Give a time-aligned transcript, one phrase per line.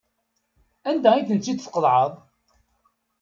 [0.89, 2.11] Anda ay ten-id-tqeḍɛeḍ?